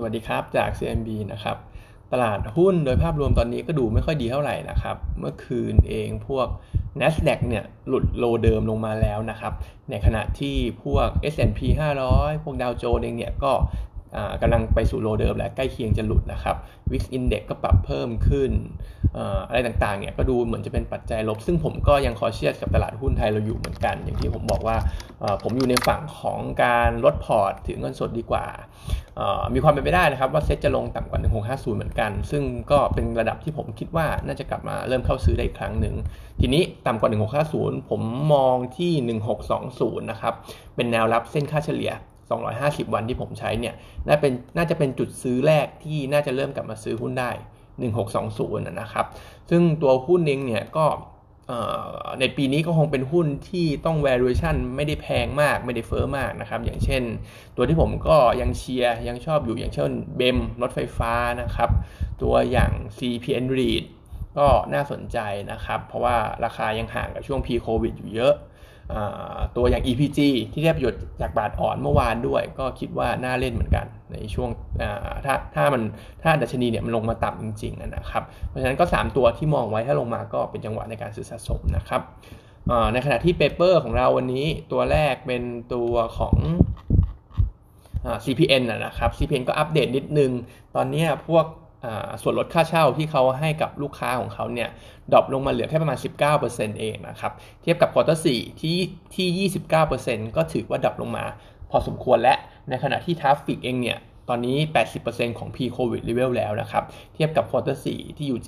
[0.00, 1.56] สวัสดีครับจาก CMB นะครับ
[2.12, 6.46] ตลาดหุ้นโดยภาพรวมตอนนี้ก็ดูไม่ค่อยดีเท่าไหร่นะครับ เมื่อคืนเองพวก
[7.00, 9.52] NASDAQ เนี่ยหลุดโลเดิมลงมาแล้วนะครับ
[9.90, 11.60] ในขณะที่พวก S&P
[12.02, 13.52] 500 พวกดาวโจนส์เองเนี่ยก็
[14.42, 16.56] กำลังไปสู่โลเดิมและใกล้เคียงจะหลุดนะครับ
[16.90, 18.50] Wix Index ก็ปรับเพิ่มขึ้น
[19.48, 24.76] อะไรต่างๆเนี่ยก็ดูเหมือนจะเป็นปัจจัยลบ ซึ่งผมก็ยังคอเชียสกับตลาดหุ้นไทยเราอยู่เหมือนกัน อย่างที่ผมบอกว่า
[25.42, 28.46] ผมอยู่ในฝั่งของการลดพอร์ตถือเงินสดดีกว่า
[29.54, 31.20] มีความเป็นไปได้นะครับว่าเซ็ตจะลงต่ำกว่า
[31.56, 35.94] 1650 เหมือนกัน ซึ่งก็เป็นระดับที่ผมคิดว่าน่าจะกลับมาเริ่มเข้าซื้อได้อีกครั้งหนึ่ง
[36.40, 37.10] ทีนี้ต่ำกว่า
[37.46, 38.02] 1650 ผม
[38.32, 40.34] มองที่ 1620 นะครับ
[40.76, 41.92] เป็นแนวรับเส้นค่าเฉลี่ย
[42.30, 43.74] 250 วันที่ผมใช้เนี่ย
[44.06, 47.30] น่าเป็นน่าจะเป็นจุดซื้อแรกที่น่าจะเริ่มกลับมาซื้อหุ้นได้
[47.98, 49.06] 1620นะครับ
[49.50, 50.86] ซึ่งตัวหุ้นเองเนี่ยก็
[52.20, 57.02] ในปีนี้ก็คงเป็นหุ้นที่ต้อง valuation ไม่ได้แพงมากไม่ได้เฟอ้อมากนะครับ อย่างเช่น
[57.56, 61.70] ตัวที่ผมก็ยังเชียร์ยังชอบอยู่อย่างเช่นเบมรถไฟฟ้านะครับ
[62.22, 63.84] ตัวอย่าง CPN REIT
[64.38, 65.18] ก็น่าสนใจ
[65.52, 68.34] นะครับ เพราะว่าราคายังห่างกับช่วง pre-covid อยู่เยอะ
[69.56, 70.18] ตัวอย่าง EPG
[70.52, 74.50] ที่ได้ประโยชน์จากบาทอ่อนเมื่อวานด้วย ก็คิดว่าน่าเล่นเหมือนกัน ในช่วง
[75.24, 75.82] ถ้าถ้ามัน
[76.22, 82.02] ถ้าดัชนีเนี่ยมันลงมาต่ำจริงๆนะครับ เพราะฉะนั้นก็ 3 ตัวที่มองไว้ถ้าลงมาก็เป็นจังหวะในการซื้อสะสมนะครับ
[82.92, 85.42] ในขณะที่ paper ของเราวันนี้ตัวแรกเป็น
[85.74, 86.36] ตัวของ
[88.24, 90.32] CPN นะครับ CPN ก็อัปเดตนิดนึง
[90.76, 91.46] ตอนนี้พวก
[92.22, 94.68] ส่วนลดค่าเช่าที่เขาให้กับลูกค้าของเขาเนี่ย
[95.12, 95.98] drop ลงมาเหลือแค่ประมาณ
[96.38, 98.78] 19%เองนะครับ เทียบกับ quarter 4ที่
[99.14, 99.50] ที่
[99.88, 101.24] 29%ก็ถือว่า drop ลงมา
[101.70, 102.34] พอสมควรและ
[102.68, 104.56] ในขณะที่ traffic เองเนี่ยตอนนี้
[104.98, 106.84] 80%ของ pre-covid level แล้วนะครับ
[107.14, 108.40] เทียบกับ quarter 4ที่อยู่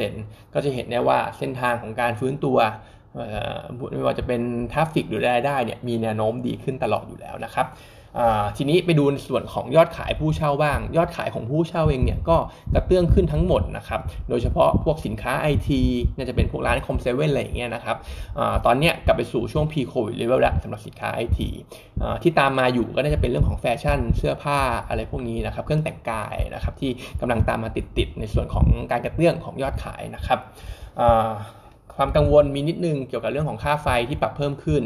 [0.00, 2.58] 70%ก็จะเห็นได้ว่าเส้นทางของการฟื้นตัว
[3.92, 4.40] ไม่ว่าจะเป็น
[4.72, 7.68] traffic หรือรายได้เนี่ยมีแนวโน้มดีขึ้นตลอดอยู่แล้วนะครับ
[8.56, 12.36] ทีนี้ไปดูในส่วนของยอดขายผู้เช่าบ้าง ยอดขายของผู้เช่าเองเนี่ยก็
[12.74, 15.80] กระเตื้องขึ้นทั้งหมดนะครับ โดยเฉพาะพวกสินค้าไอที
[16.16, 17.96] น่าจะเป็นพวกร้าน Com7อะไรอย่างเงี้ยนะครับ
[18.38, 21.48] อตอนเนี้ยกลับไปสู่ช่วง pre covid level แล้วสำหรับสินค้าไอที
[22.22, 24.58] ที่ตามมาอยู่ก็น่าจะเป็นเรื่องของแฟชั่น เสื้อผ้า
[24.88, 26.90] อะไรพวกนี้นะครับ เครื่องแต่งกายนะครับที่
[27.20, 30.38] กำลังตามมาติดๆในส่วนของการกระเตื้องของยอดขายนะครับ
[31.96, 34.84] ความกังวลมีนิดนึงเกี่ยวกับเรื่องของค่าไฟที่ปรับเพิ่มขึ้น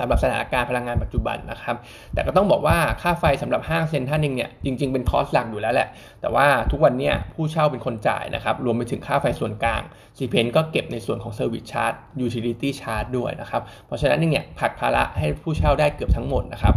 [0.00, 1.76] สำหรับสถานการณ์พลังงานปัจจุบันนะครับ
[2.14, 5.88] แต่ก็ต้องบอกว่าค่าไฟสำหรับห้างเซ็นทรัลเองเนี่ยจริง ๆ เป็น cost หลักอยู่แล้วแหละ
[6.20, 9.82] แต่ว่าทุกวันนี้ผู้เช่าเป็นคนจ่ายนะครับ รวมไปถึงค่าไฟส่วนกลาง
[10.16, 16.74] CPN ก็เก็บในส่วนของ service charge utility charge ด้วยนะครับ เพราะฉะนั้นเนี่ยผลักภาระให้ผู้เช่าได้เกือบทั้งหมดนะครับ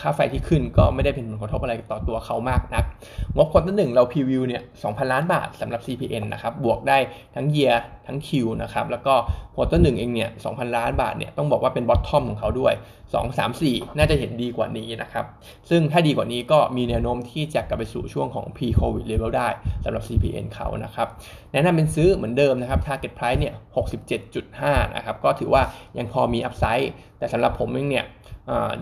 [0.00, 2.84] ค่าไฟที่ขึ้นก็ไม่ได้เป็นผลกระทบอะไรต่อตัวเขามากนัก
[3.36, 6.98] งบ quarter หนึ่งเรา preview เนี่ย 2,000 ล้านบาทสำหรับ CPN นะครับ บวกได้
[7.36, 7.72] ทั้ง year
[8.06, 9.14] ทั้ง Q นะครับ แล้วก็
[9.54, 12.74] quarter หนึ่งเองเนี่ย 2,000 ล้านบาทเนี่ย ต้องบอกว่าเป็น bottom ของเขาด้วย
[13.14, 15.24] 2 3 4 น่าจะเห็นดีกว่านี้นะครับ
[15.70, 19.48] ซึ่งถ้าดีกว่านี้ก็มีแนวโน้มที่จะกลับไปสู่ช่วงของ pre covid level ได้
[19.84, 21.08] สำหรับ CPN เขานะครับ
[21.52, 23.54] แนะนำเป็นซื้อเหมือนเดิมนะครับ target price เนี่ย
[24.24, 25.62] 67.5 นะครับ ก็ถือว่า
[25.98, 28.06] ยังพอมีอัพไซด์แต่สำหรับผมเองเนี่ย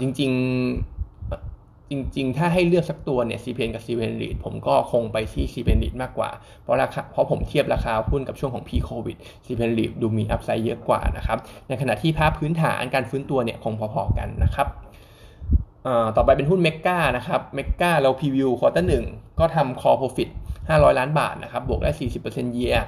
[0.00, 6.30] จริงๆจริง ๆ ถ้าให้เลือกสักตัวเนี่ย CPN กับ CPN Lead ผมก็คงไปที่ CPN Lead มากกว่า
[6.62, 11.38] เพราะราคาเพราะผมเทียบราคาหุ้นกับช่วงของ pre-covid CPN Lead ดูมีอัพไซด์เยอะกว่านะครับ
[11.69, 14.69] ในขณะที่ภาพพื้นฐานการฟื้นตัวเนี่ยคงพอๆกันนะครับ
[16.16, 19.04] ต่อไปเป็นหุ้นเมกานะครับ เมกาเรา preview quarter หนึ่ง
[19.38, 20.28] ก็ทำ core profit
[20.64, 21.91] 500 ล้านบาทนะครับ บวกได้
[22.25, 22.78] 40% year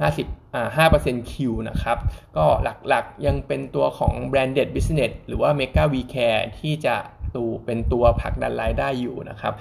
[0.00, 1.34] 50อ่า5% Q
[1.68, 1.98] นะครับ
[2.36, 2.44] ก็
[2.88, 6.96] หลักๆยังเป็นตัวของ branded business หรือว่า Mega We Care ที่จะ
[7.34, 9.54] ตูเป็นตัวผลักดันรายได้อยู่นะครับ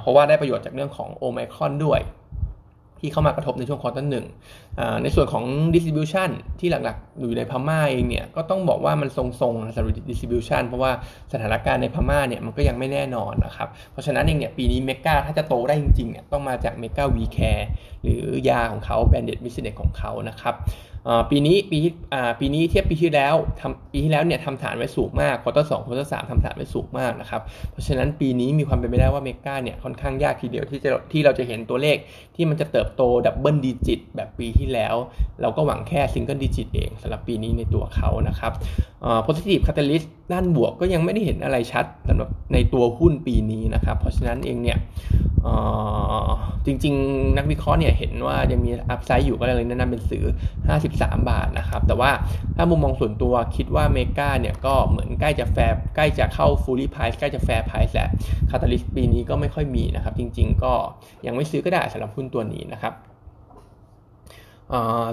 [0.00, 2.00] เพราะว่าได้ประโยชน์จากเรื่องของโอไมครอนด้วย
[3.04, 4.26] ที่เข้ามากระทบในช่วง quarter หนึ่ง
[5.02, 5.44] ในส่วนของ
[5.74, 10.92] distribution ที่หลักๆ อยู่ในพม่าเองเนี่ยก็ต้องบอกว่ามันทรงๆสำหรับ distribution เพราะว่า
[11.32, 17.68] สถานการณ์ในพม่าเนี่ยมันก็ยังไม่แน่นอนนะครับ เพราะฉะนั้นเองเนี่ยปีนี้เมกาถ้าจะโตได้จริงๆเนี่ยต้องมาจาก Mega We Care
[18.02, 20.54] หรือยาของเขา branded business ของเขานะครับ
[21.30, 21.78] ปีนี้ปี
[22.40, 27.42] ปีนี้เทียบปีที่แล้วทำปีที่แล้วเนี่ยทำฐานไว้สูงมาก quarter สอง quarter สามทำฐานไว้สูงมากนะครับ
[27.72, 31.96] เพราะฉะนั้นปีนี้มีความเป็นไปได้ว่าเมกาเนี่ยค่อนข้างยากทีเดียวที่จะที่เราจะเห็นตัวเลข
[32.36, 34.94] ที่มันจะเติบโต double digit แบบปีที่แล้ว
[35.40, 38.52] เราก็หวังแค่ single digit เองสำหรับปีนี้ในตัวเขานะครับ
[39.22, 40.02] positive catalyst
[40.32, 44.78] ด้านบวกก็ยังไม่ได้เห็นอะไรชัดสำหรับในตัวหุ้นปีนี้นะครับเพราะฉะนั้นเองเนี่ย
[46.66, 50.24] จริง ๆ นักวิเคราะห์เนี่ยเห็นว่ายังมี upside อยู่ก็เลยแนะนำเป็นซื้อ
[50.76, 52.10] 53 บาทนะครับ แต่ว่า
[52.56, 58.08] ถ้ามุมมองส่วนตัวคิดว่าเมกาเนี่ยก็เหมือนใกล้จะแฟร์ใกล้จะเข้า fully price ใกล้จะ fair price แหละ
[58.50, 60.72] catalyst ปีนี้ก็ไม่ค่อยมีนะครับ จริง ๆ ก็
[61.26, 62.94] ยังไม่ซื้อก็ได้สำหรับหุ้นตัวนี้นะครับ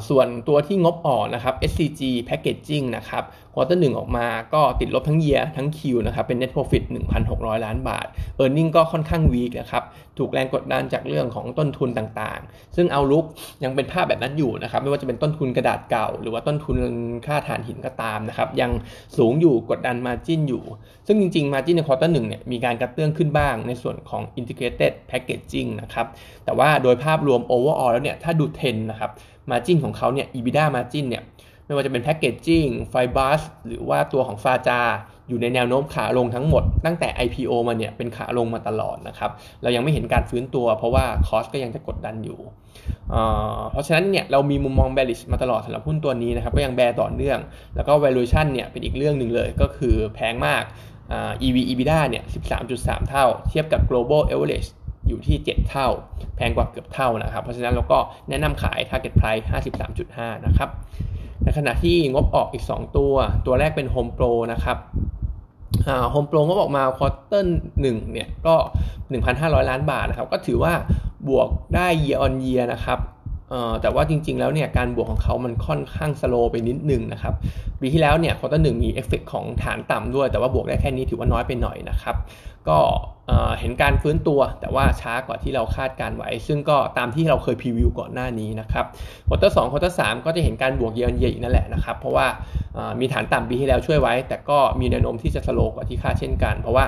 [0.10, 3.24] ส่วนตัวที่งบออกนะครับ SCG Packaging นะครับ
[3.54, 6.84] quarter หนึ่งออกมาก็ติดลบทั้ง year ทั้ง Q นะครับ เป็น net profit
[7.24, 8.08] 1,600 ล้านบาท
[8.44, 9.84] e a r n i n g ก็ค่อนข้าง weak นะครับ
[10.18, 13.26] ถูกแรงกดดันจากเรื่องของต้นทุนต่างๆ ซึ่ง outlook
[13.64, 16.78] ยังเป็นภาพแบบนั้นอยู่นะครับ ไม่ว่าจะเป็นต้นทุนกระดาษเก่า หรือว่าต้นทุน
[17.26, 18.72] ค่าถ่านหินก็ตามนะครับ ยัง
[19.18, 20.64] สูงอยู่กดดัน margin อยู่
[21.08, 26.08] ซึ่งจริงๆ margin ใน quarter หนึ่งเนี่ยมีการกระเตื้องขึ้นบ้างในส่วนของ integrated packaging นะครับ
[26.46, 29.12] แต่ว่าโดยภาพรวม overall แล้วเนี่ยถ้าดูเทนนะครับ
[29.52, 31.24] มาจิ้นของเขาเนี่ย EBITDA margin เนี่ย
[31.66, 34.82] ไม่ว่าจะเป็นแพคเกจจิ้งไฟบัสหรือว่าตัวของฟาจา
[35.30, 39.32] อยู่ในแนวโน้มขาลงทั้งหมด ตั้งแต่ IPO มาเนี่ย เป็นขาลงมาตลอดนะครับ
[39.62, 42.40] เรายังไม่เห็นการฟื้นตัว เพราะว่าคอสก็ยังจะกดดันอยู่
[43.72, 47.40] เพราะฉะนั้นเนี่ย เรามีมุมมอง bearish มาตลอดสำหรับหุ้นตัวนี้นะครับ ก็ยังแบต่อเนื่อง
[47.76, 50.64] แล้วก็ valuation เนี่ย เป็นอีกเรื่องหนึ่งเลย ก็คือแพงมาก
[51.44, 52.24] EV EBITDA เนี่ย
[52.66, 54.70] 13.3 เท่า เทียบกับ global average
[55.08, 55.88] อยู่ที่ 7 เท่า
[56.36, 58.00] แพงกว่าเกือบเท่านะครับ เพราะฉะนั้นเราก็
[58.30, 59.46] แนะนำขาย target price
[59.94, 60.70] 53.5 นะครับ
[61.44, 63.14] ในขณะที่งบออกอีก 2 ตัว
[63.46, 64.78] ตัวแรกเป็น Home Pro นะครับ
[66.12, 68.56] โฮมโปรงก็บอกมาควอเตอร์หนึ่งเนี่ยก็
[69.12, 70.74] 1,500 ล้านบาทนะครับ ก็ถือว่า
[71.30, 73.00] บวกได้ year on year นะครับ
[73.82, 77.34] แต่ว่าจริง ๆ แล้วเนี่ยการบวกของเขามันค่อนข้างสโลไปนิดนึงนะครับ
[77.82, 82.16] ปีที่แล้วเนี่ย quarter หนึ่งมีเอฟเฟกของฐานต่ำด้วย แต่ว่าบวกได้แค่นี้ถือว่าน้อยไปหน่อยนะครับ
[82.70, 82.80] ก็
[83.60, 88.86] เห็นการฟื้นตัว แต่ว่าช้ากว่าที่เราคาดการณ์ไว้ ซึ่งก็ตามที่เราเคย preview ก่อนหน้านี้นะครับ
[89.28, 92.28] quarter สอง quarter สามก็จะเห็นการบวกเยอะๆอีกนั่นแหละนะครับ เพราะว่า
[93.00, 96.86] มีฐานต่ำปีที่แล้วช่วยไว้ แต่ก็มีแนวโน้มที่จะ slow กว่าที่คาดเช่นกัน เพราะว่า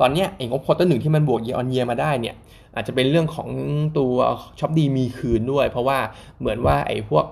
[0.00, 2.34] ตอนนี้เองงบ quarter หนึ่งที่มันบวกเยออนเยียมาได้เนี่ย
[2.76, 3.48] อาจจะเป็นเรื่องของ
[3.98, 4.14] ตัว
[4.58, 5.98] ช็อปดีมีคืนด้วย เพราะว่า
[6.38, 7.24] เหมือนว่าไอ้พวก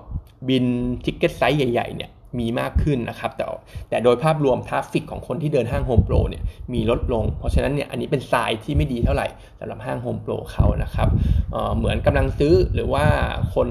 [0.49, 0.65] big
[1.03, 3.45] ticket size ใหญ่ๆเนี่ย มีมากขึ้นนะครับ แต่
[3.89, 6.43] แต่โดยภาพรวม traffic ของคนที่เดินห้างโฮมโปรเนี่ย
[6.73, 9.27] มีลดลง เพราะฉะนั้นเนี่ยอันนี้เป็นทรายที่ไม่ดีเท่าไหร่
[9.59, 11.09] สำหรับห้างโฮมโปรเขานะครับ
[11.51, 13.05] เหมือนกำลังซื้อหรือว่า
[13.53, 13.69] คน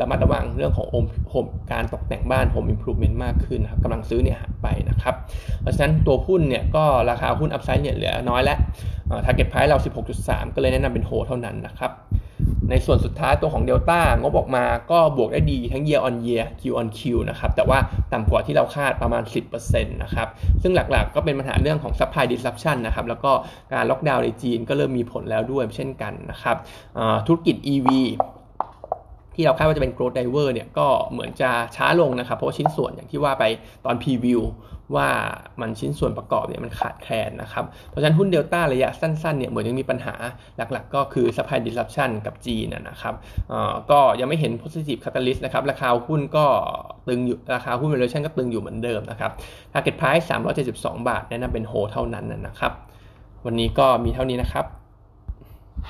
[0.00, 5.14] ระมัดระวังเรื่องของ home การตกแต่งบ้าน home improvement มากขึ้นครับกำลังซื้อเนี่ยหายไปนะครับ
[5.60, 8.58] เพราะฉะนั้นตัวหุ้นเนี่ยก็ราคาหุ้น upside เนี่ยเหลือน้อยแล้ว
[9.24, 9.78] target price เรา
[10.16, 11.92] 16.3 ก็เลยแนะนำเป็นโฮเท่านั้นนะครับ
[12.70, 17.00] ในส่วนสุดท้ายตัวของเดลต้างบออกมาก็บวกได้ดีทั้ง year on year Q on Q
[17.30, 17.78] นะครับ แต่ว่า
[18.12, 19.22] ต่ำกว่าที่เราคาดประมาณ
[19.52, 20.28] 10%นะครับ
[20.62, 23.32] ซึ่งหลักๆก็เป็นปัญหาเรื่องของ supply disruption นะครับ แล้วก็
[23.72, 26.56] การล็อกดาวน์ในจีนก็เริ่มมีผลแล้วด้วยเช่นกันนะครับ
[27.26, 27.88] ธุรกิจ EV
[29.34, 33.44] ที่เราคาดว่าจะเป็น growth driver เนี่ยก็เหมือนจะช้าลงนะครับ เพราะชิ้นส่วนอย่างที่ว่าไป
[33.84, 34.42] ตอนพรีวิว
[34.96, 35.08] ว่า
[35.60, 40.14] มันชิ้นส่วนประกอบเนี่ยมันขาดแคลนนะครับ เพราะฉะนั้นหุ้นเดลต้าระยะสั้นๆเนี่ยเหมือนยังมีปัญหา
[40.56, 43.14] หลักๆ ก็คือ supply disruption กับจีนนะครับ
[43.90, 46.46] ก็ยังไม่เห็น positive catalyst นะครับ ราคาหุ้นก็
[47.08, 49.30] ตึงอยู่ราคาหุ้น valuation ก็ตึงอยู่เหมือนเดิมนะครับ
[49.72, 50.24] target price
[50.66, 52.72] 372 บาทแนะนำเป็นโฮเท่านั้นนะครับ
[53.46, 54.66] วันนี้ก็มีเท่านี้นะครับ